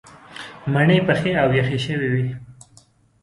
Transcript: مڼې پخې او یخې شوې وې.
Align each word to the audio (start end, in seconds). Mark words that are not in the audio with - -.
مڼې 0.73 0.97
پخې 1.07 1.31
او 1.41 1.47
یخې 1.59 1.77
شوې 1.85 2.07
وې. 2.13 2.25